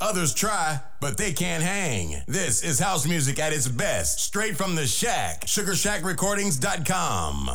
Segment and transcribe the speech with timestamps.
[0.00, 2.22] Others try, but they can't hang.
[2.26, 5.42] This is house music at its best, straight from the shack.
[5.46, 7.50] SugarShackRecordings.com.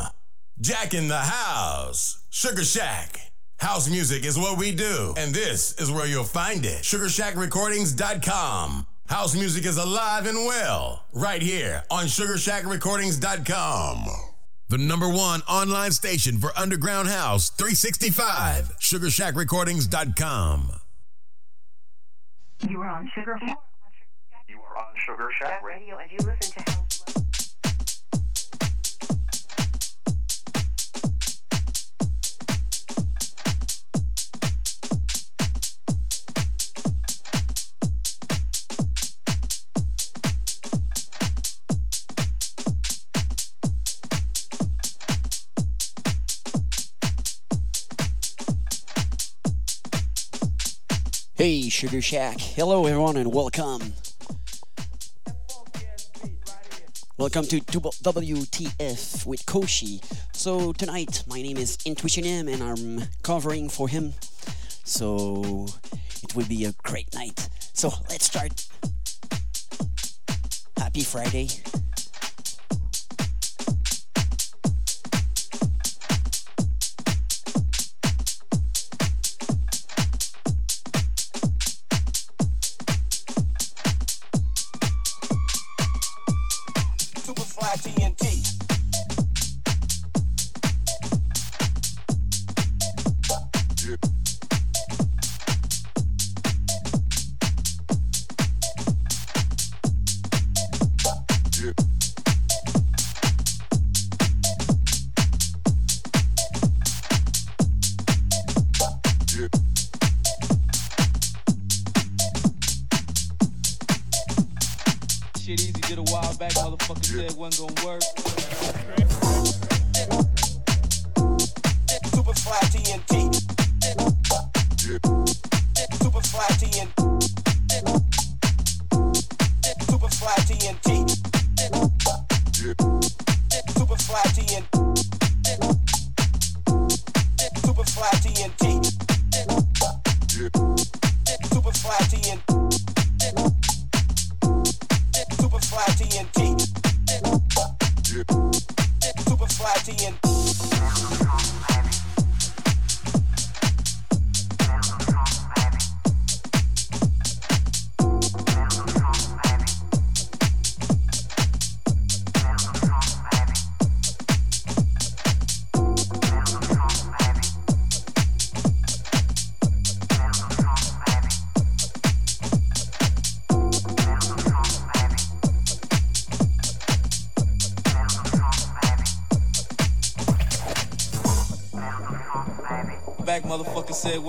[0.61, 2.23] Jack in the house.
[2.29, 3.19] Sugar Shack.
[3.57, 6.83] House music is what we do, and this is where you'll find it.
[6.83, 8.87] SugarShackRecordings.com.
[9.07, 14.05] House music is alive and well, right here on SugarShackRecordings.com.
[14.67, 18.77] The number one online station for Underground House 365.
[18.79, 20.81] SugarShackRecordings.com.
[22.69, 23.59] You are on Sugar Shack.
[24.47, 25.97] You are on Sugar Shack Radio.
[25.97, 26.84] And you listen to
[51.45, 52.39] Sugar Shack.
[52.39, 53.93] Hello, everyone, and welcome.
[57.19, 60.03] Welcome to WTF with Koshi.
[60.35, 64.15] So, tonight, my name is Intuition M, and I'm covering for him.
[64.85, 65.67] So,
[66.23, 67.47] it will be a great night.
[67.73, 68.65] So, let's start.
[70.77, 71.49] Happy Friday.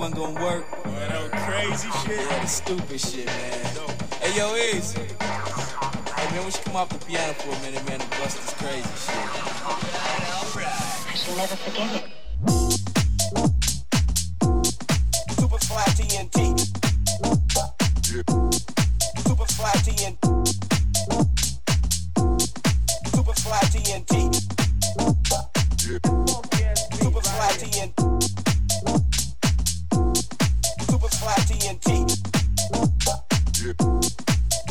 [0.07, 0.85] Wasn't gonna work.
[0.85, 2.19] Man, that crazy shit.
[2.19, 3.65] Yeah, the stupid shit, man.
[4.21, 4.93] Hey yo, Iz.
[4.93, 5.07] Hey
[6.31, 8.81] man, we should come off the piano for a minute, man, and bust this crazy
[8.81, 9.15] shit.
[10.65, 12.16] I shall never forget it.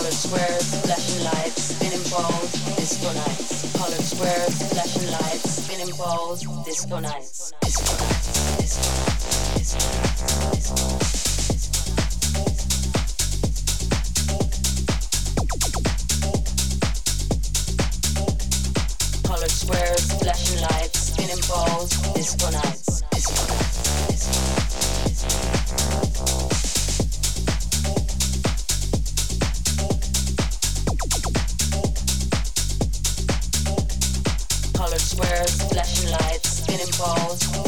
[0.00, 3.76] Colored squares, flashing lights, spinning balls, disco nights.
[3.76, 7.52] Colored squares, flashing lights, spinning balls, disco nights.
[7.60, 10.72] Disco nights, disco nights, disco nights,
[11.52, 12.16] disco nights.
[19.26, 22.79] Colored squares, flashing lights, spinning balls, disco nights.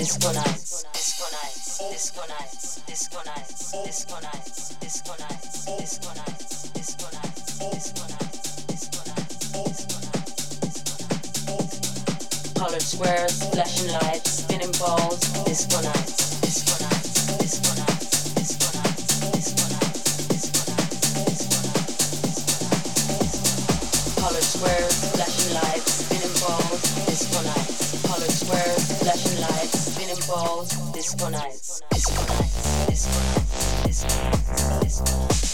[0.02, 0.82] Disco nights.
[0.92, 1.78] Disco nights.
[1.78, 2.82] Disco nights.
[2.88, 3.70] Disco nights.
[3.86, 4.74] Disco nights.
[4.80, 5.76] Disco nights.
[5.78, 6.72] Disco nights.
[6.74, 7.52] Disco nights.
[7.70, 8.66] Disco nights.
[8.66, 10.58] Disco nights.
[10.58, 10.98] Disco
[11.54, 11.78] nights.
[12.58, 15.20] Colored squares, flashing lights, spinning balls.
[15.46, 16.40] Disco nights.
[16.40, 17.38] Disco nights.
[17.38, 18.34] Disco nights.
[18.34, 19.06] Disco nights.
[19.22, 19.62] Disco
[20.66, 20.98] nights.
[21.14, 22.58] Disco nights.
[24.18, 26.82] Colored squares, flashing lights, spinning balls.
[27.06, 28.02] Disco nights.
[28.02, 29.81] Colored squares, flashing lights
[30.20, 31.80] called Disco Nights.
[31.90, 32.86] Disco Nights.
[32.86, 33.86] Disco Nights.
[33.86, 34.80] Disco Nights.
[34.82, 35.51] Disco Nights.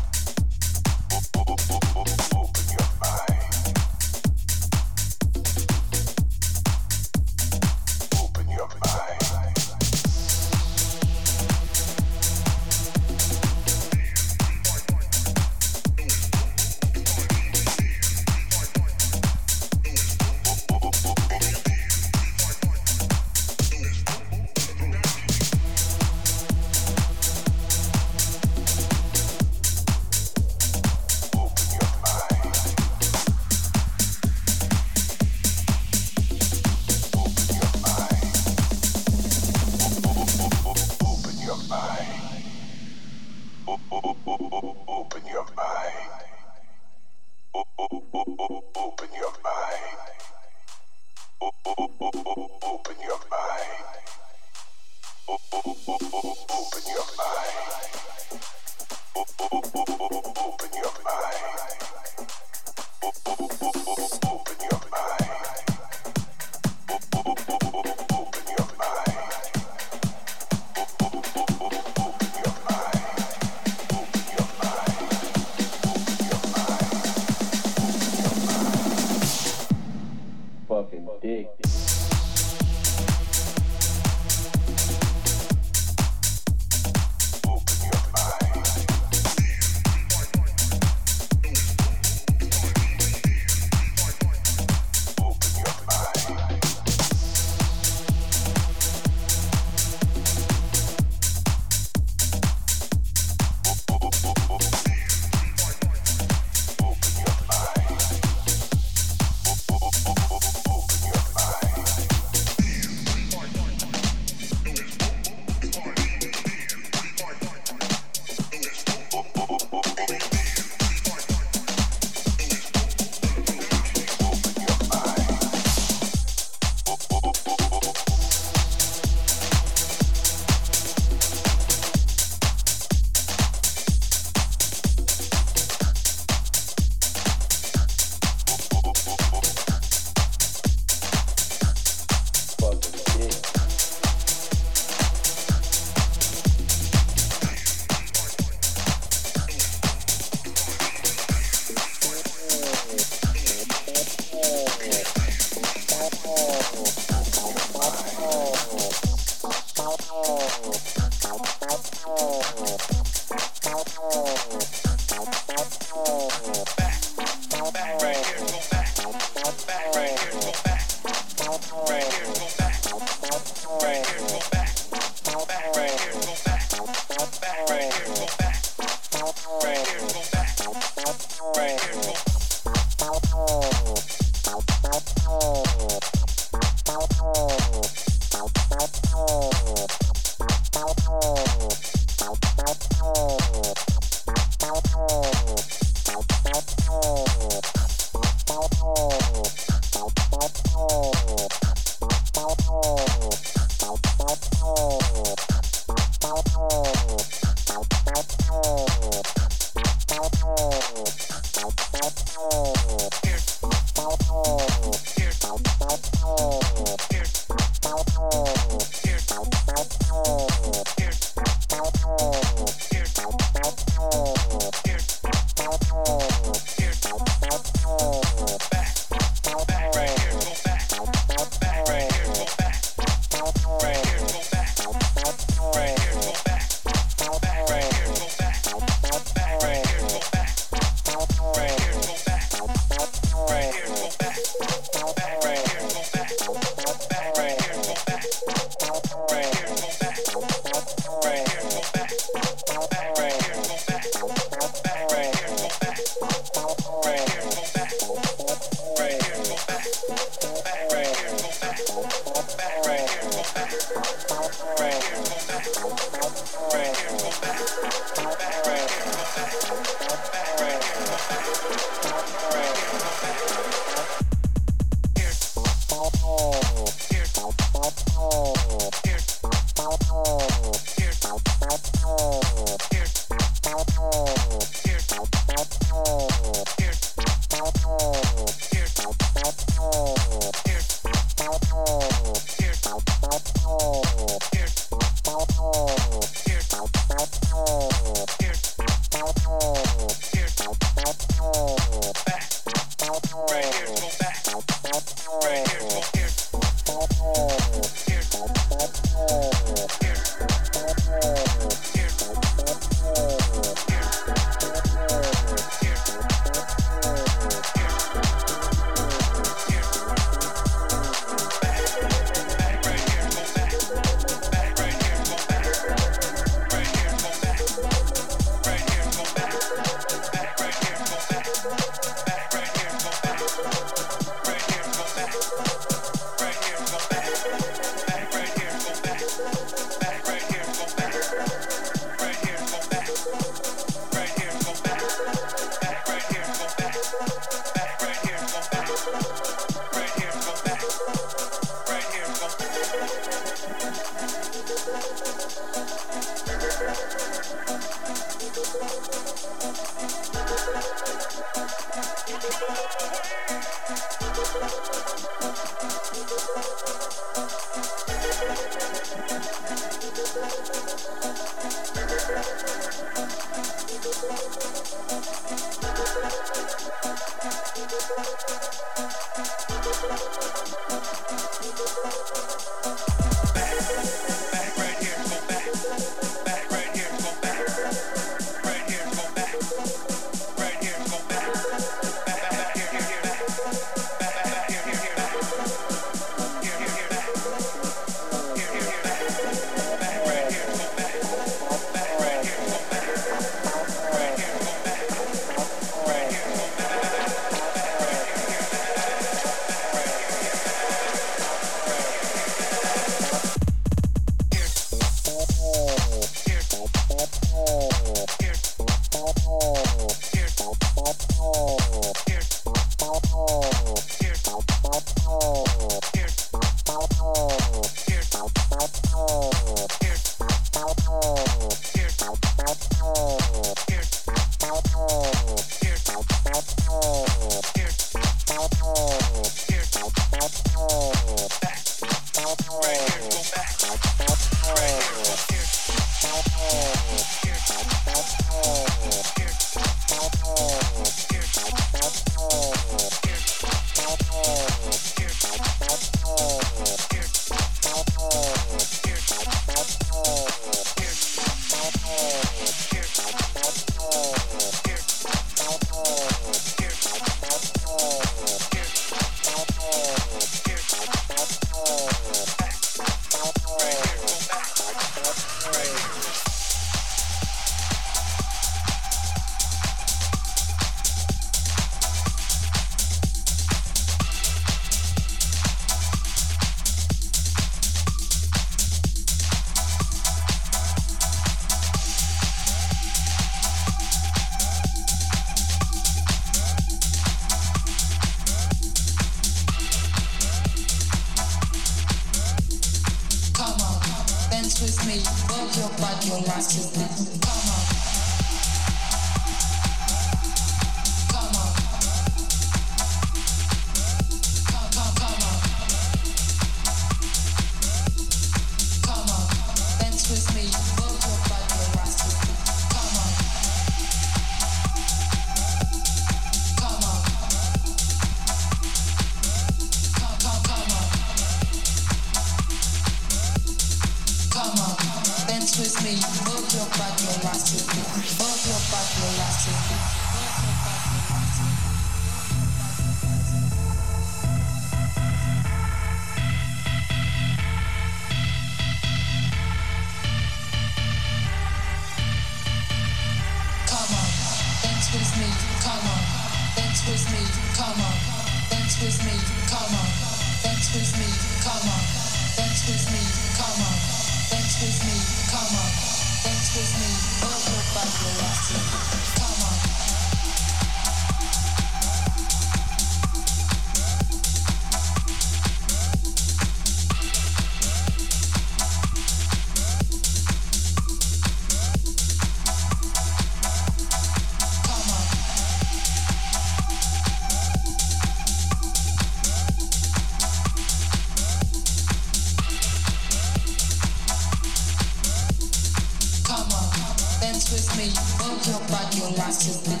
[599.37, 600.00] With me.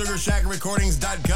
[0.00, 1.29] SugarShackRecordings.com.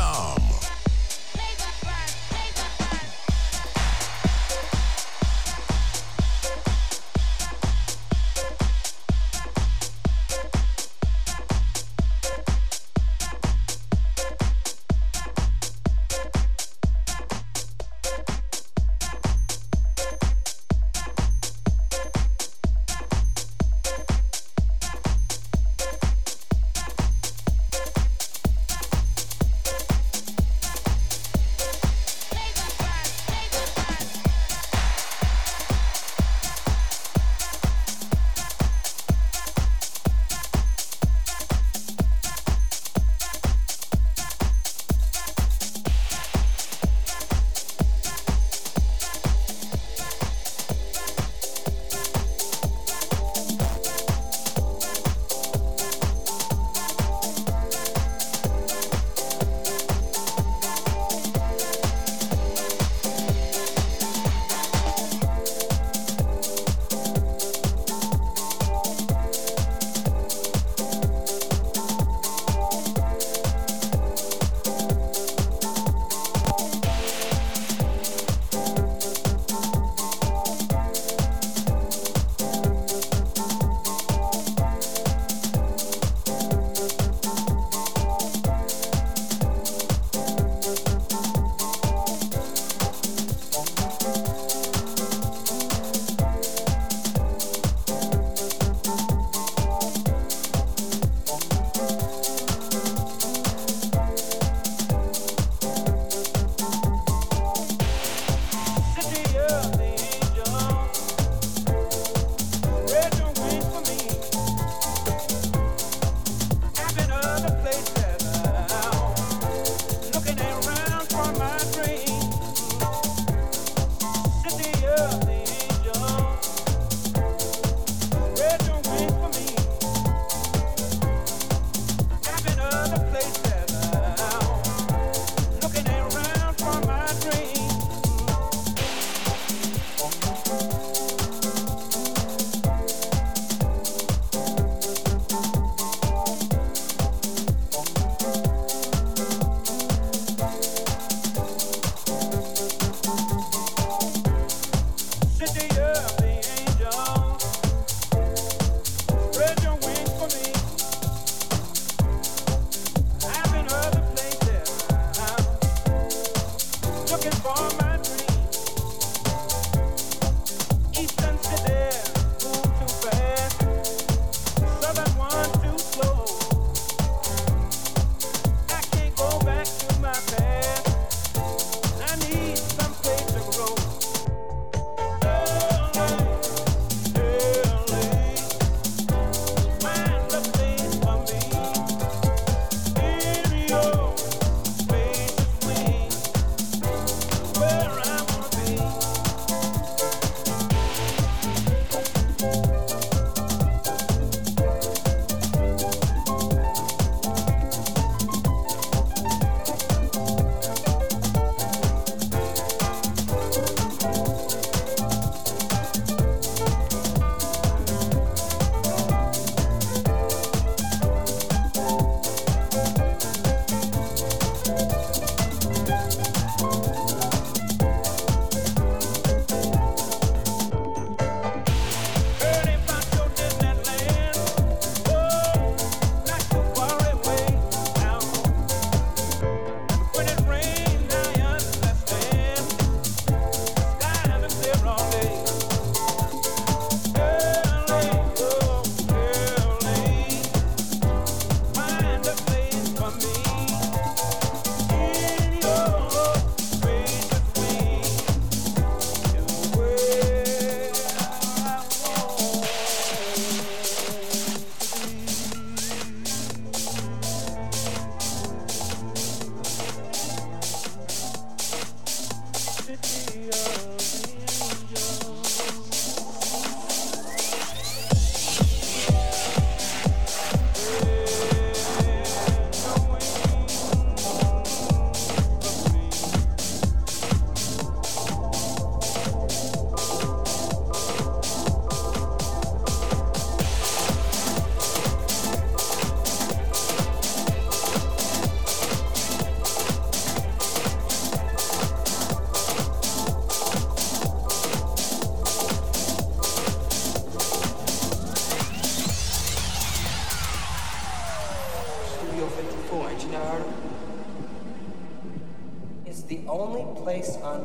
[316.64, 317.63] only place on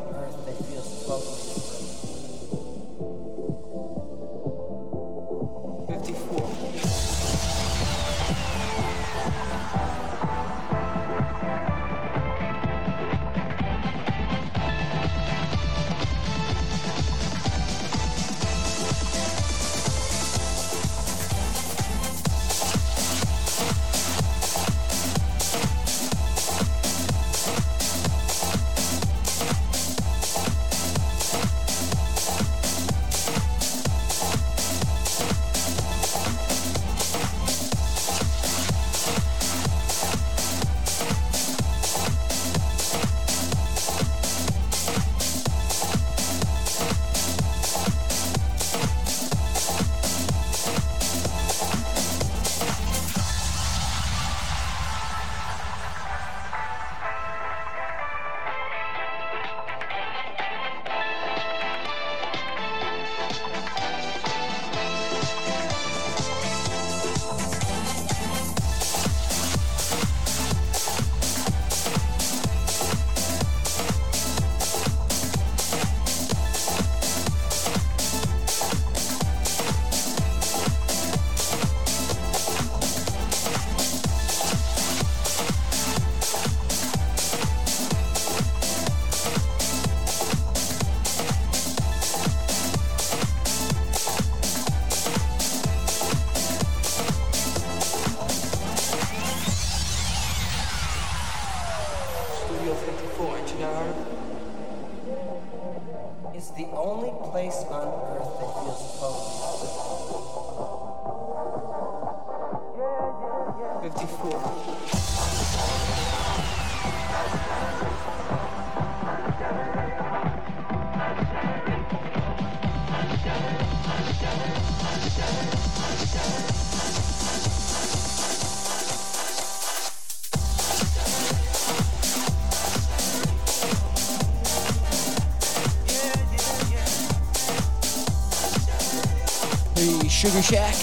[140.42, 140.76] Sugar Shack.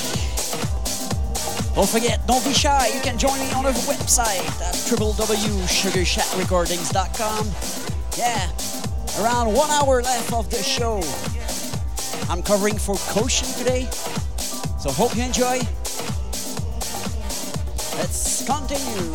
[1.75, 2.89] Don't forget, don't be shy.
[2.89, 7.51] You can join me on our website at www.sugarshackrecordings.com.
[8.19, 8.51] Yeah,
[9.23, 11.01] around one hour left of the show.
[12.31, 13.89] I'm covering for Koshin today,
[14.79, 15.61] so hope you enjoy.
[17.97, 19.15] Let's continue.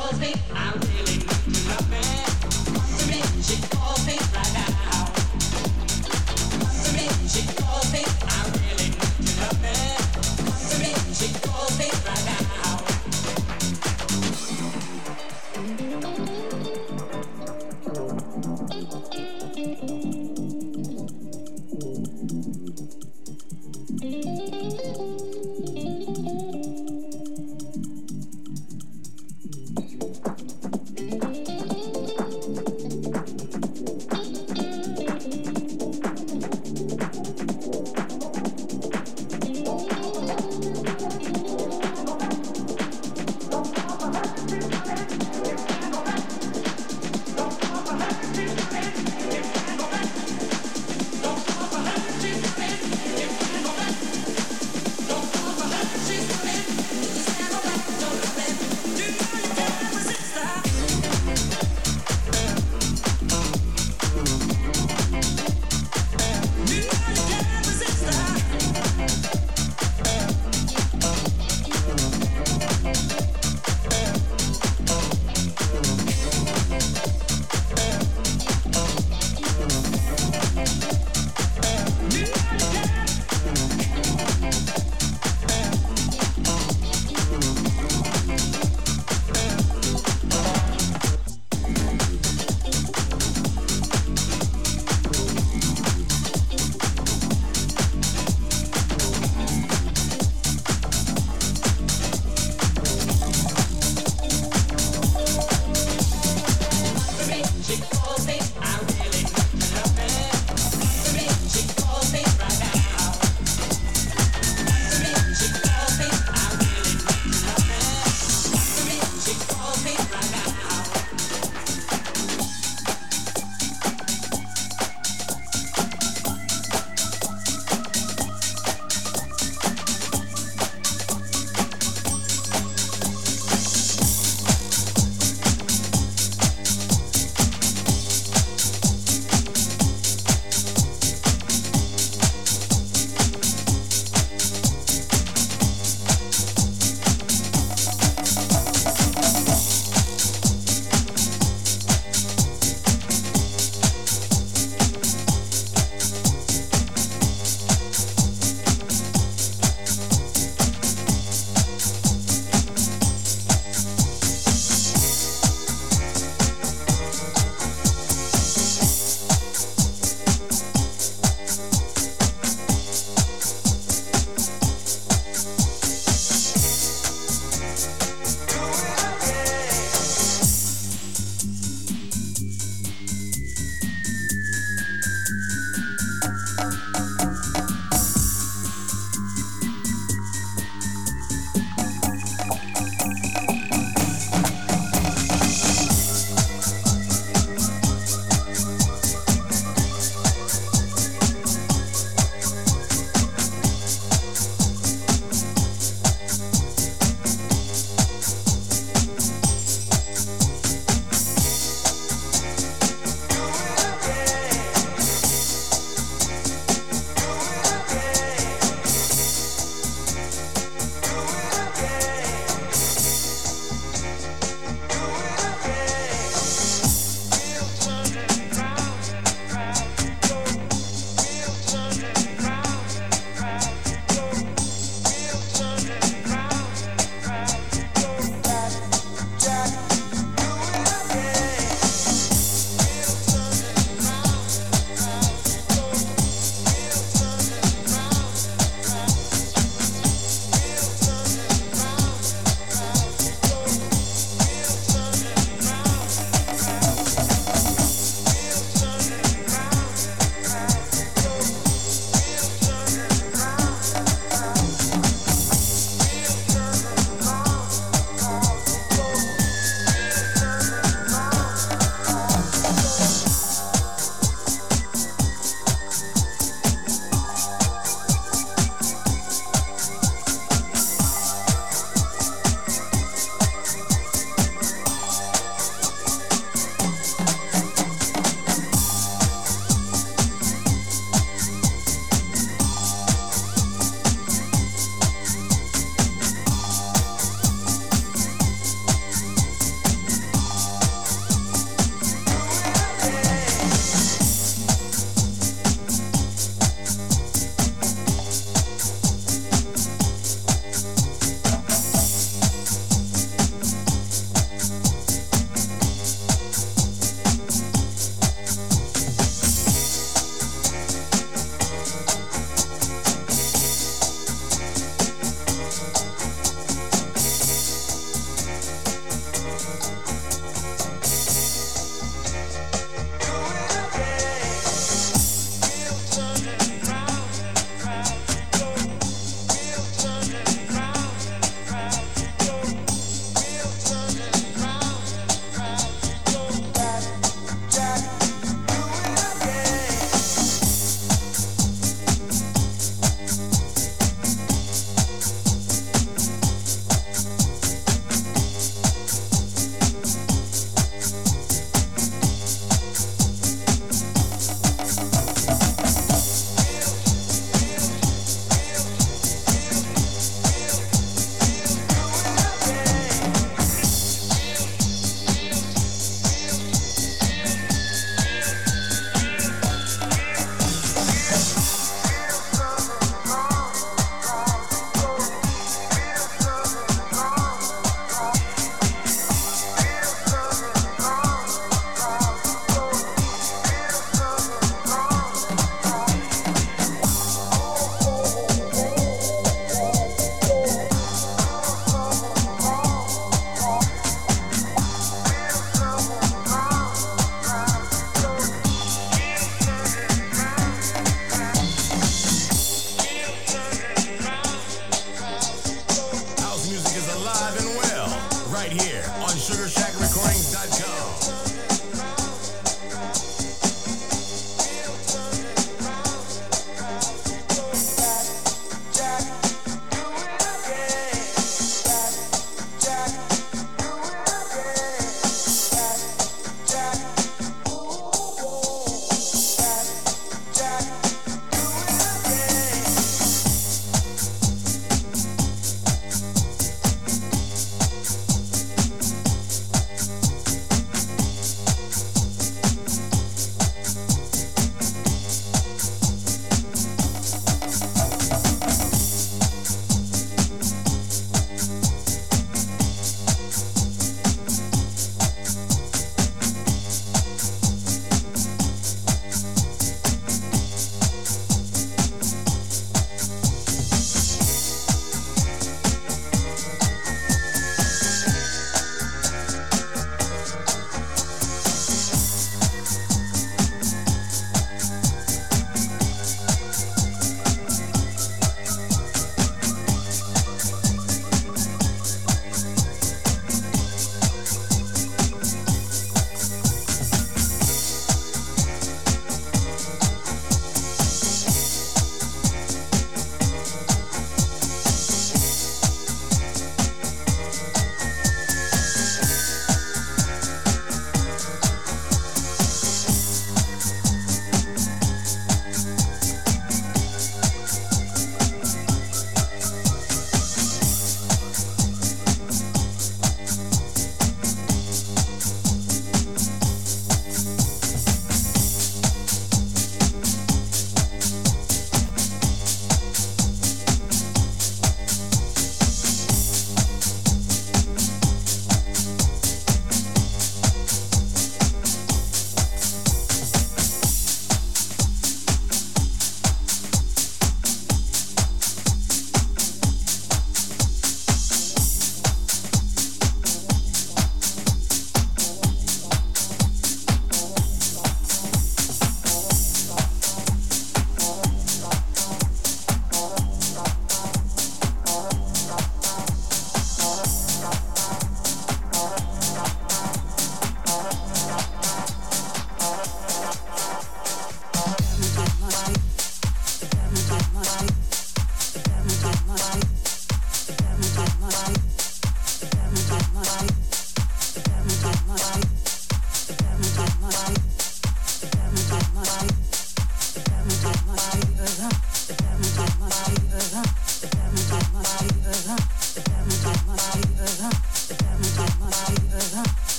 [0.00, 2.00] calls me, I'm really not to love me.
[2.74, 4.69] Wants to me, she calls me right now.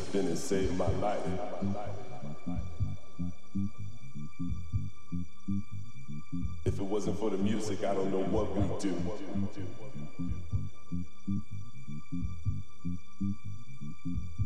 [0.00, 1.18] Stepped in and saved my life.
[6.64, 8.94] If it wasn't for the music, I don't know what we'd do.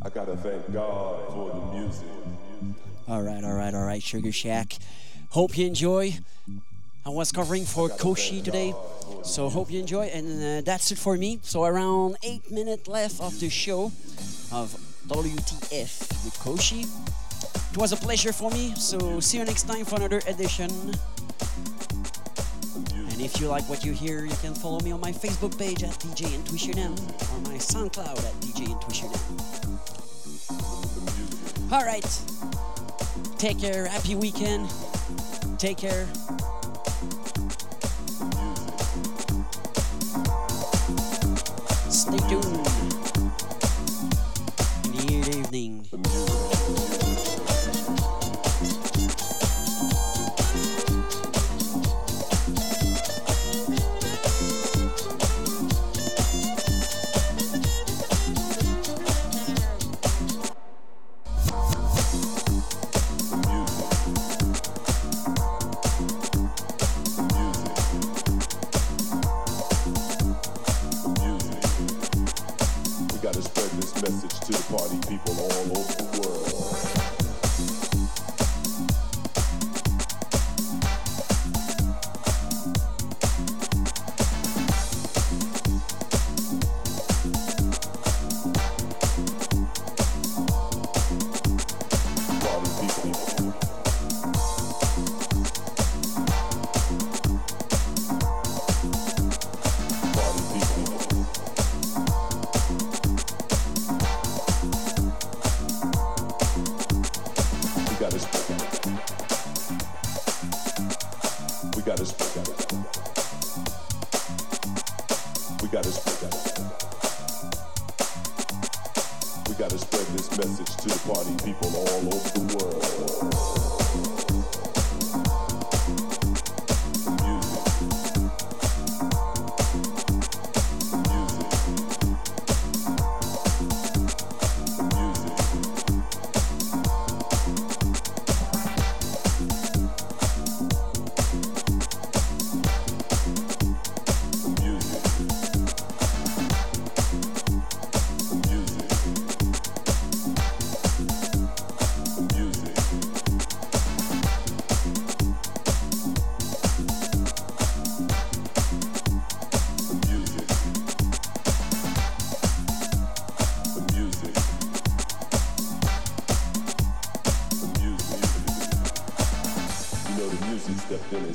[0.03, 2.09] I gotta thank God for the music.
[3.09, 4.75] All right, all right, all right, Sugar Shack.
[5.31, 6.15] Hope you enjoy.
[7.07, 8.73] I was covering for Koshi today,
[9.23, 10.07] so hope you enjoy.
[10.07, 11.39] And uh, that's it for me.
[11.43, 13.93] So around eight minutes left of the show
[14.51, 16.89] of WTF with Koshi.
[17.73, 18.75] It was a pleasure for me.
[18.75, 20.71] So see you next time for another edition.
[23.15, 25.83] And if you like what you hear, you can follow me on my Facebook page
[25.83, 29.35] at DJ Intuition M or my SoundCloud at DJ Intuition M.
[31.73, 32.23] All right.
[33.39, 33.87] Take care.
[33.87, 34.71] Happy weekend.
[35.59, 36.07] Take care.
[41.91, 42.64] Stay tuned.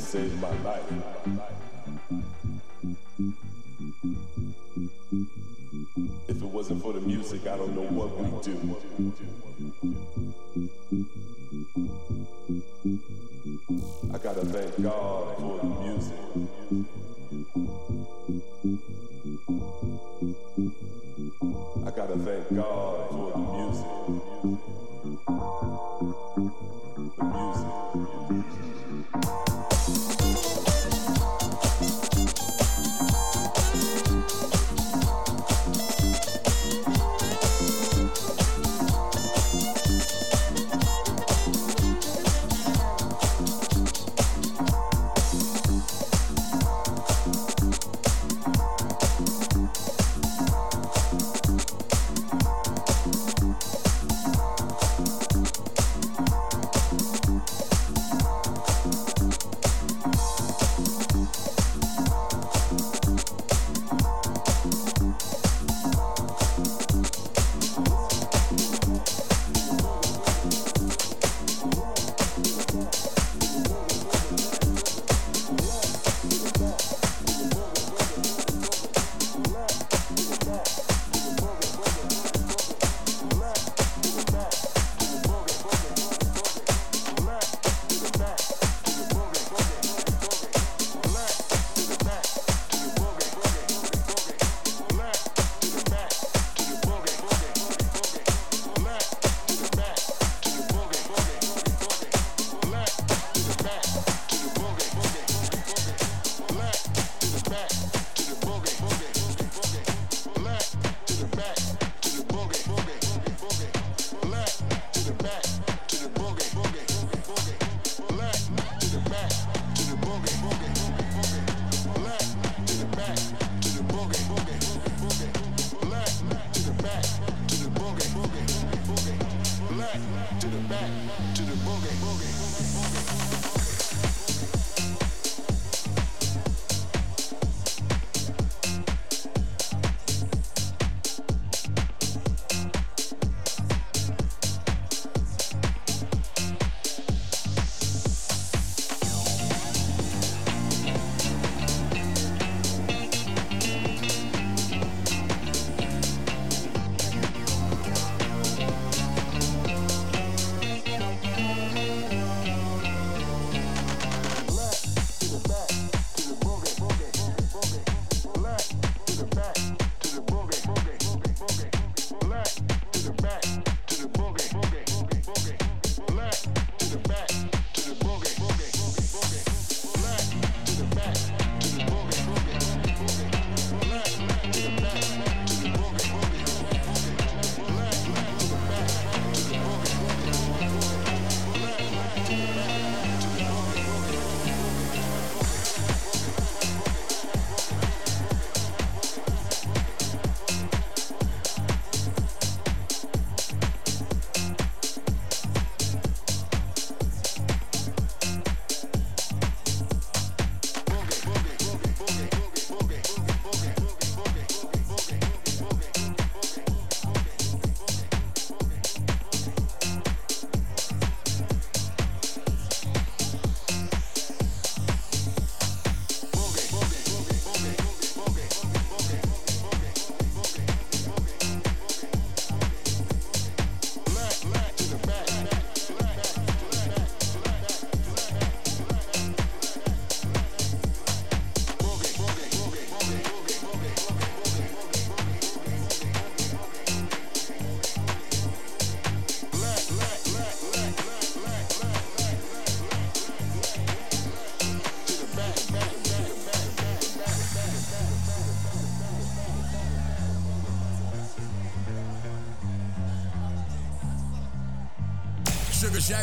[0.10, 0.82] Saved my life.
[6.28, 7.88] If it wasn't for the music, I don't know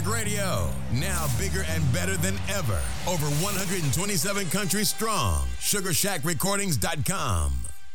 [0.04, 2.78] Radio, now bigger and better than ever.
[3.06, 5.46] Over 127 countries strong.
[5.60, 7.52] SugarShackRecordings.com.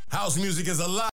[0.10, 1.10] House music is alive.